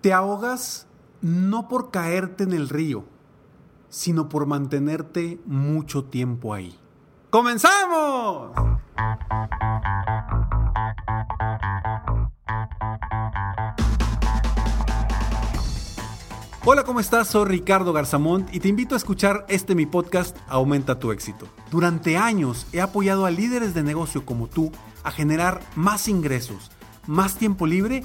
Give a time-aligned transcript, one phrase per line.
[0.00, 0.86] Te ahogas
[1.22, 3.04] no por caerte en el río,
[3.88, 6.78] sino por mantenerte mucho tiempo ahí.
[7.30, 8.52] ¡Comenzamos!
[16.64, 17.26] Hola, ¿cómo estás?
[17.26, 21.48] Soy Ricardo Garzamont y te invito a escuchar este mi podcast Aumenta tu éxito.
[21.72, 24.70] Durante años he apoyado a líderes de negocio como tú
[25.02, 26.70] a generar más ingresos,
[27.08, 28.04] más tiempo libre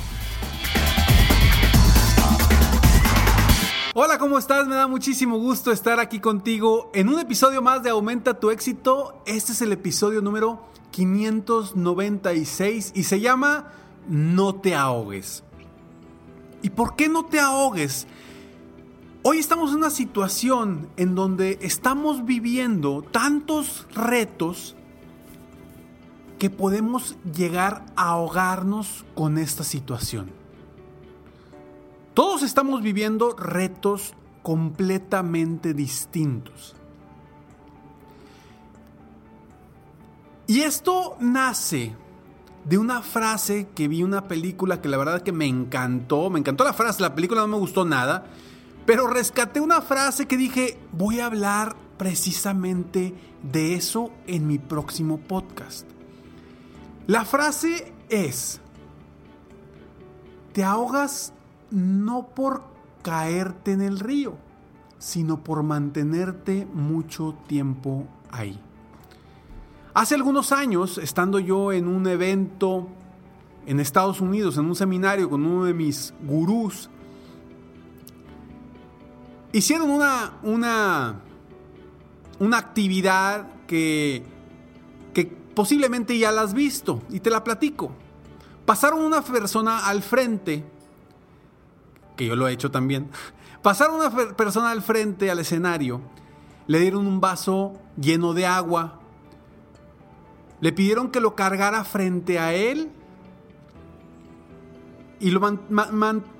[3.93, 4.69] Hola, ¿cómo estás?
[4.69, 9.21] Me da muchísimo gusto estar aquí contigo en un episodio más de Aumenta tu éxito.
[9.25, 13.73] Este es el episodio número 596 y se llama
[14.07, 15.43] No te ahogues.
[16.61, 18.07] ¿Y por qué no te ahogues?
[19.23, 24.77] Hoy estamos en una situación en donde estamos viviendo tantos retos
[26.39, 30.40] que podemos llegar a ahogarnos con esta situación.
[32.13, 34.13] Todos estamos viviendo retos
[34.43, 36.75] completamente distintos.
[40.47, 41.95] Y esto nace
[42.65, 46.29] de una frase que vi una película que la verdad que me encantó.
[46.29, 48.25] Me encantó la frase, la película no me gustó nada.
[48.85, 55.17] Pero rescaté una frase que dije, voy a hablar precisamente de eso en mi próximo
[55.19, 55.87] podcast.
[57.07, 58.59] La frase es,
[60.51, 61.33] te ahogas
[61.71, 62.63] no por
[63.01, 64.35] caerte en el río,
[64.99, 68.59] sino por mantenerte mucho tiempo ahí.
[69.93, 72.87] Hace algunos años, estando yo en un evento
[73.65, 76.89] en Estados Unidos, en un seminario con uno de mis gurús,
[79.51, 81.19] hicieron una, una,
[82.39, 84.23] una actividad que,
[85.13, 87.91] que posiblemente ya la has visto y te la platico.
[88.65, 90.63] Pasaron una persona al frente
[92.15, 93.09] que yo lo he hecho también,
[93.61, 96.01] pasaron una persona al frente al escenario,
[96.67, 98.99] le dieron un vaso lleno de agua,
[100.61, 102.91] le pidieron que lo cargara frente a él
[105.19, 105.39] y lo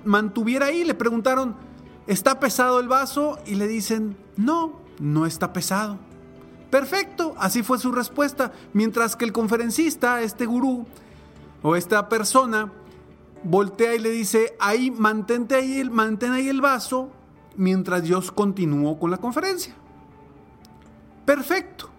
[0.04, 0.84] mantuviera ahí.
[0.84, 1.56] Le preguntaron,
[2.06, 3.38] ¿está pesado el vaso?
[3.46, 5.98] Y le dicen, no, no está pesado.
[6.70, 8.52] Perfecto, así fue su respuesta.
[8.72, 10.86] Mientras que el conferencista, este gurú
[11.62, 12.72] o esta persona,
[13.44, 17.10] voltea y le dice, ahí, mantente ahí, mantén ahí el vaso
[17.56, 19.74] mientras yo continúo con la conferencia.
[21.24, 21.90] Perfecto.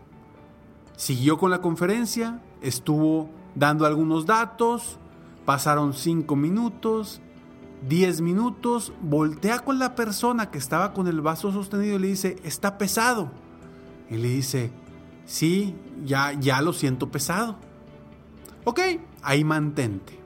[0.95, 4.97] Siguió con la conferencia, estuvo dando algunos datos,
[5.45, 7.21] pasaron cinco minutos,
[7.87, 12.37] diez minutos, voltea con la persona que estaba con el vaso sostenido y le dice,
[12.43, 13.31] está pesado.
[14.09, 14.71] Y le dice,
[15.25, 17.57] sí, ya, ya lo siento pesado.
[18.63, 18.79] Ok,
[19.21, 20.22] ahí mantente.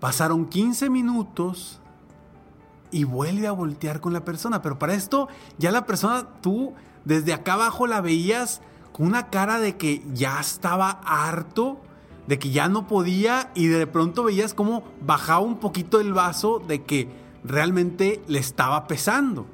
[0.00, 1.80] Pasaron 15 minutos
[2.90, 4.62] y vuelve a voltear con la persona.
[4.62, 5.28] Pero para esto
[5.58, 8.60] ya la persona, tú desde acá abajo la veías
[8.92, 11.80] con una cara de que ya estaba harto,
[12.26, 16.58] de que ya no podía y de pronto veías cómo bajaba un poquito el vaso
[16.66, 17.08] de que
[17.44, 19.46] realmente le estaba pesando.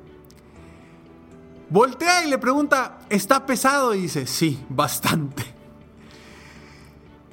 [1.69, 3.95] Voltea y le pregunta, ¿está pesado?
[3.95, 5.45] Y dice, sí, bastante.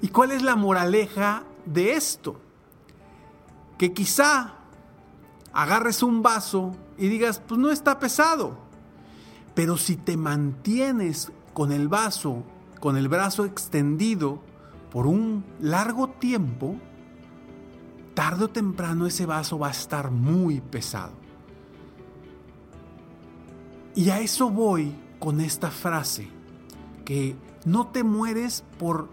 [0.02, 2.40] ¿Y cuál es la moraleja de esto?
[3.80, 4.54] Que quizá
[5.52, 8.60] agarres un vaso y digas, pues no está pesado.
[9.56, 12.44] Pero si te mantienes con el vaso
[12.80, 14.40] con el brazo extendido
[14.92, 16.78] por un largo tiempo,
[18.14, 21.14] tarde o temprano ese vaso va a estar muy pesado.
[23.96, 26.30] Y a eso voy con esta frase,
[27.04, 27.36] que
[27.66, 29.10] no te mueres por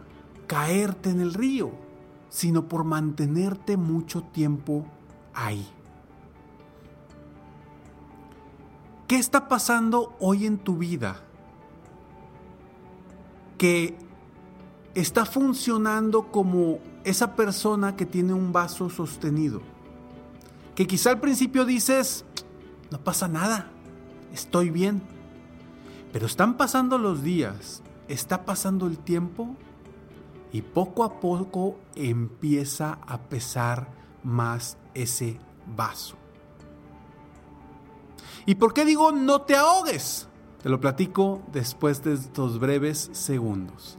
[0.47, 1.73] caerte en el río,
[2.37, 4.85] sino por mantenerte mucho tiempo
[5.33, 5.67] ahí.
[9.09, 11.17] ¿Qué está pasando hoy en tu vida?
[13.57, 13.97] Que
[14.95, 19.63] está funcionando como esa persona que tiene un vaso sostenido.
[20.75, 22.27] Que quizá al principio dices,
[22.91, 23.71] no pasa nada,
[24.35, 25.01] estoy bien.
[26.13, 29.57] Pero están pasando los días, está pasando el tiempo
[30.53, 33.89] y poco a poco empieza a pesar
[34.23, 35.39] más ese
[35.77, 36.17] vaso.
[38.47, 40.29] ¿Y por qué digo no te ahogues?
[40.63, 43.99] Te lo platico después de estos breves segundos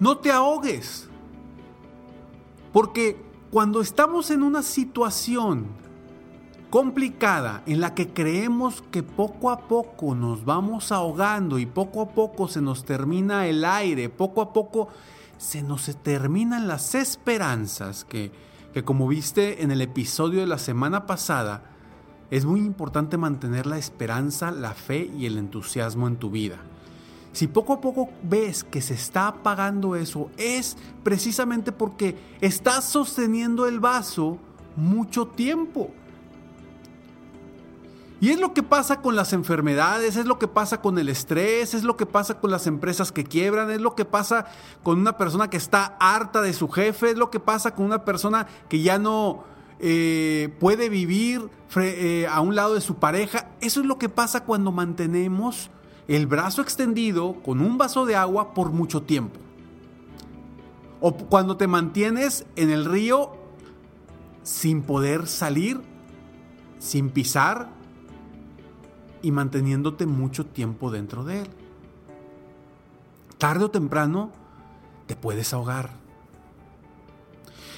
[0.00, 1.08] No te ahogues.
[2.72, 5.66] Porque cuando estamos en una situación
[6.70, 12.08] complicada en la que creemos que poco a poco nos vamos ahogando y poco a
[12.10, 14.88] poco se nos termina el aire, poco a poco
[15.36, 18.30] se nos terminan las esperanzas, que,
[18.72, 21.64] que como viste en el episodio de la semana pasada,
[22.30, 26.60] es muy importante mantener la esperanza, la fe y el entusiasmo en tu vida.
[27.32, 33.66] Si poco a poco ves que se está apagando eso, es precisamente porque estás sosteniendo
[33.66, 34.38] el vaso
[34.76, 35.90] mucho tiempo.
[38.22, 41.72] Y es lo que pasa con las enfermedades, es lo que pasa con el estrés,
[41.72, 44.44] es lo que pasa con las empresas que quiebran, es lo que pasa
[44.82, 48.04] con una persona que está harta de su jefe, es lo que pasa con una
[48.04, 49.44] persona que ya no
[49.78, 53.48] eh, puede vivir eh, a un lado de su pareja.
[53.62, 55.70] Eso es lo que pasa cuando mantenemos
[56.10, 59.38] el brazo extendido con un vaso de agua por mucho tiempo.
[61.00, 63.30] O cuando te mantienes en el río
[64.42, 65.80] sin poder salir,
[66.80, 67.68] sin pisar
[69.22, 71.48] y manteniéndote mucho tiempo dentro de él.
[73.38, 74.32] Tarde o temprano
[75.06, 75.90] te puedes ahogar.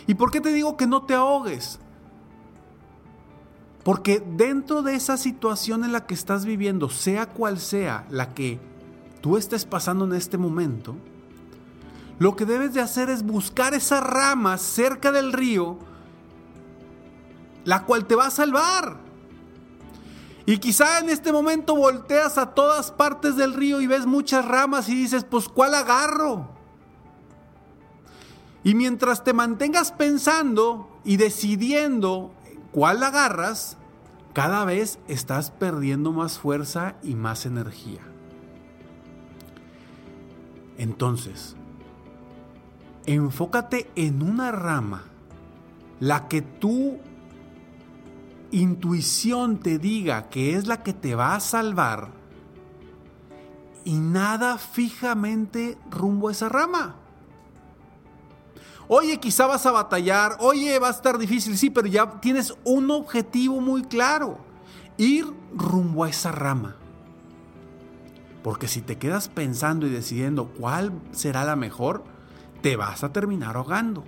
[0.06, 1.78] ¿Y por qué te digo que no te ahogues?
[3.84, 8.60] Porque dentro de esa situación en la que estás viviendo, sea cual sea la que
[9.20, 10.94] tú estés pasando en este momento,
[12.18, 15.78] lo que debes de hacer es buscar esa rama cerca del río,
[17.64, 18.98] la cual te va a salvar.
[20.46, 24.88] Y quizá en este momento volteas a todas partes del río y ves muchas ramas
[24.88, 26.48] y dices, pues ¿cuál agarro?
[28.64, 32.32] Y mientras te mantengas pensando y decidiendo
[32.72, 33.76] cuál agarras,
[34.32, 38.00] cada vez estás perdiendo más fuerza y más energía.
[40.78, 41.54] Entonces,
[43.06, 45.04] enfócate en una rama,
[46.00, 46.98] la que tu
[48.50, 52.10] intuición te diga que es la que te va a salvar
[53.84, 56.96] y nada fijamente rumbo a esa rama.
[58.94, 62.90] Oye, quizá vas a batallar, oye, va a estar difícil, sí, pero ya tienes un
[62.90, 64.36] objetivo muy claro,
[64.98, 66.76] ir rumbo a esa rama.
[68.42, 72.04] Porque si te quedas pensando y decidiendo cuál será la mejor,
[72.60, 74.04] te vas a terminar ahogando.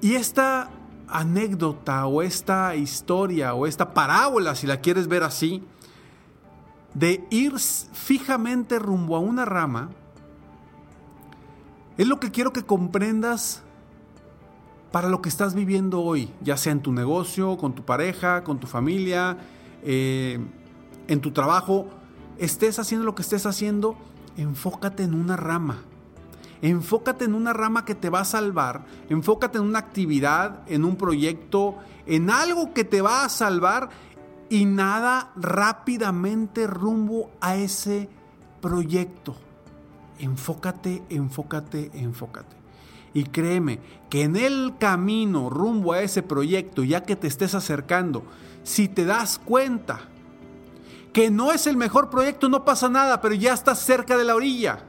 [0.00, 0.70] Y esta
[1.08, 5.60] anécdota o esta historia o esta parábola, si la quieres ver así,
[6.94, 9.90] de ir fijamente rumbo a una rama,
[11.98, 13.62] es lo que quiero que comprendas
[14.92, 18.58] para lo que estás viviendo hoy, ya sea en tu negocio, con tu pareja, con
[18.58, 19.36] tu familia,
[19.82, 20.38] eh,
[21.08, 21.88] en tu trabajo,
[22.38, 23.96] estés haciendo lo que estés haciendo,
[24.36, 25.82] enfócate en una rama.
[26.62, 28.84] Enfócate en una rama que te va a salvar.
[29.08, 31.76] Enfócate en una actividad, en un proyecto,
[32.06, 33.90] en algo que te va a salvar
[34.48, 38.08] y nada rápidamente rumbo a ese
[38.60, 39.36] proyecto.
[40.18, 42.56] Enfócate, enfócate, enfócate.
[43.14, 48.24] Y créeme que en el camino rumbo a ese proyecto, ya que te estés acercando,
[48.62, 50.00] si te das cuenta
[51.12, 54.34] que no es el mejor proyecto, no pasa nada, pero ya estás cerca de la
[54.34, 54.84] orilla.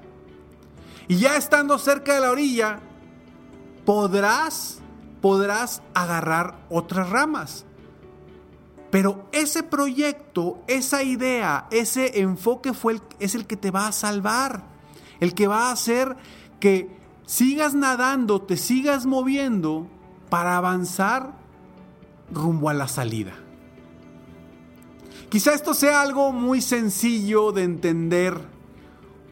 [1.08, 2.80] Y ya estando cerca de la orilla,
[3.86, 4.80] podrás,
[5.22, 7.66] podrás agarrar otras ramas.
[8.92, 14.64] Pero ese proyecto, esa idea, ese enfoque fue es el que te va a salvar,
[15.20, 16.16] el que va a hacer
[16.60, 16.90] que
[17.26, 19.88] sigas nadando, te sigas moviendo
[20.30, 21.34] para avanzar
[22.32, 23.34] rumbo a la salida.
[25.30, 28.36] Quizá esto sea algo muy sencillo de entender.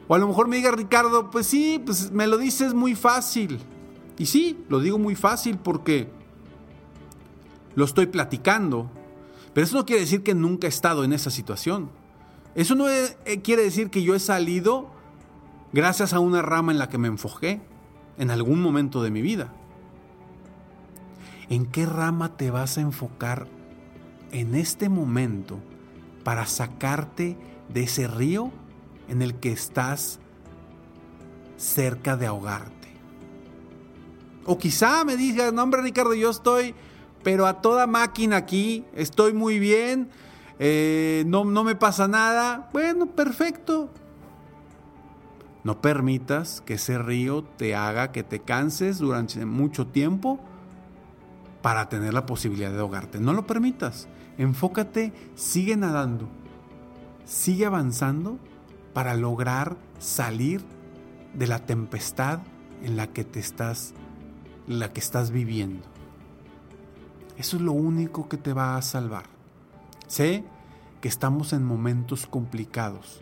[0.07, 3.59] O a lo mejor me diga Ricardo, pues sí, pues me lo dices muy fácil.
[4.17, 6.09] Y sí, lo digo muy fácil porque
[7.75, 8.89] lo estoy platicando.
[9.53, 11.89] Pero eso no quiere decir que nunca he estado en esa situación.
[12.53, 14.89] Eso no eh, quiere decir que yo he salido
[15.73, 17.61] gracias a una rama en la que me enfoqué
[18.17, 19.53] en algún momento de mi vida.
[21.49, 23.47] ¿En qué rama te vas a enfocar
[24.31, 25.59] en este momento
[26.23, 27.37] para sacarte
[27.69, 28.51] de ese río
[29.07, 30.19] en el que estás
[31.57, 32.87] cerca de ahogarte.
[34.45, 36.73] O quizá me digas, no hombre Ricardo, yo estoy,
[37.23, 40.09] pero a toda máquina aquí, estoy muy bien,
[40.59, 42.69] eh, no, no me pasa nada.
[42.71, 43.89] Bueno, perfecto.
[45.67, 50.39] No permitas que ese río te haga que te canses durante mucho tiempo
[51.61, 53.19] para tener la posibilidad de ahogarte.
[53.19, 54.07] No lo permitas.
[54.37, 56.29] Enfócate, sigue nadando,
[57.25, 58.39] sigue avanzando
[58.93, 60.63] para lograr salir
[61.33, 62.39] de la tempestad
[62.81, 63.93] en la que te estás
[64.67, 65.85] la que estás viviendo.
[67.37, 69.25] Eso es lo único que te va a salvar.
[70.07, 70.45] Sé
[71.01, 73.21] que estamos en momentos complicados.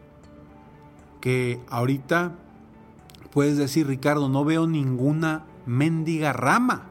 [1.25, 2.35] Que ahorita
[3.31, 6.83] puedes decir, Ricardo, no veo ninguna mendiga rama.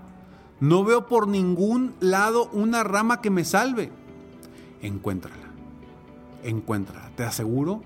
[0.60, 3.90] No veo por ningún lado una rama que me salve
[4.86, 5.50] encuéntrala.
[6.42, 7.10] Encuéntrala.
[7.16, 7.82] Te aseguro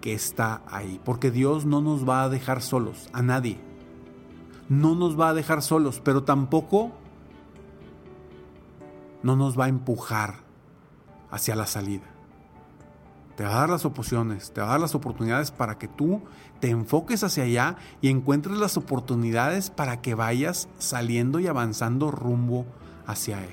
[0.00, 1.00] que está ahí.
[1.04, 3.58] Porque Dios no nos va a dejar solos, a nadie.
[4.68, 6.92] No nos va a dejar solos, pero tampoco
[9.22, 10.36] no nos va a empujar
[11.30, 12.11] hacia la salida.
[13.42, 16.22] Te va a dar las opciones, te va a dar las oportunidades para que tú
[16.60, 22.66] te enfoques hacia allá y encuentres las oportunidades para que vayas saliendo y avanzando rumbo
[23.04, 23.50] hacia Él.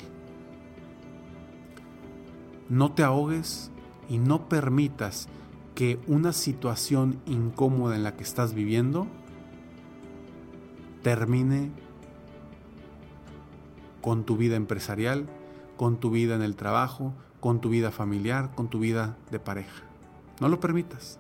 [2.70, 3.72] No te ahogues
[4.08, 5.28] y no permitas
[5.74, 9.08] que una situación incómoda en la que estás viviendo
[11.02, 11.72] termine
[14.04, 15.28] con tu vida empresarial,
[15.78, 19.84] con tu vida en el trabajo, con tu vida familiar, con tu vida de pareja.
[20.40, 21.20] No lo permitas.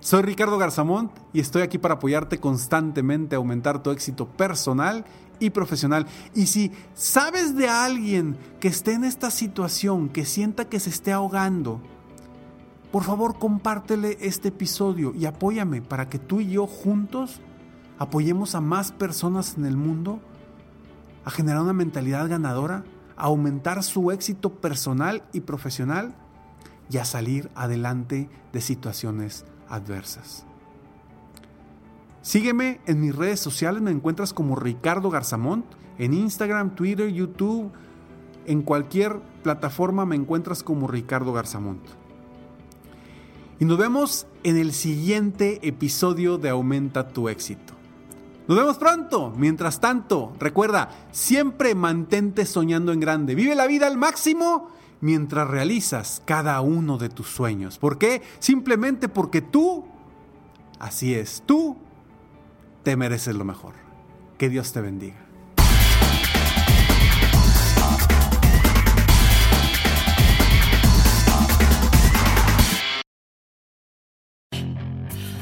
[0.00, 5.04] Soy Ricardo Garzamont y estoy aquí para apoyarte constantemente a aumentar tu éxito personal
[5.40, 6.06] y profesional.
[6.34, 11.12] Y si sabes de alguien que esté en esta situación, que sienta que se esté
[11.12, 11.80] ahogando,
[12.92, 17.40] por favor compártele este episodio y apóyame para que tú y yo juntos
[17.98, 20.20] apoyemos a más personas en el mundo
[21.24, 22.84] a generar una mentalidad ganadora,
[23.16, 26.14] aumentar su éxito personal y profesional
[26.90, 30.44] y a salir adelante de situaciones adversas.
[32.22, 35.64] Sígueme en mis redes sociales, me encuentras como Ricardo Garzamont
[35.98, 37.70] En Instagram, Twitter, YouTube,
[38.46, 41.82] en cualquier plataforma me encuentras como Ricardo Garzamont.
[43.58, 47.75] Y nos vemos en el siguiente episodio de Aumenta tu éxito.
[48.48, 49.32] Nos vemos pronto.
[49.36, 53.34] Mientras tanto, recuerda, siempre mantente soñando en grande.
[53.34, 57.78] Vive la vida al máximo mientras realizas cada uno de tus sueños.
[57.78, 58.22] ¿Por qué?
[58.38, 59.84] Simplemente porque tú,
[60.78, 61.76] así es, tú
[62.82, 63.74] te mereces lo mejor.
[64.38, 65.25] Que Dios te bendiga.